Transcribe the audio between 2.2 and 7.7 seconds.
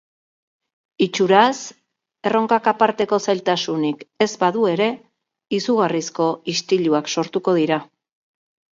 erronkak aparteko zailtasunik ez badu ere, izugarrizko istiluak sortuko